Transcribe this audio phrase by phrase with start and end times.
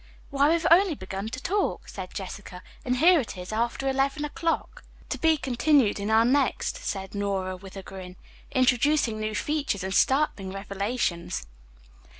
[0.31, 4.83] "Why, we've only begun to talk," said Jessica, "and here it is after eleven o'clock."
[5.09, 8.15] "To be continued in our next," said Nora with a grin.
[8.51, 11.45] "Introducing new features and startling revelations."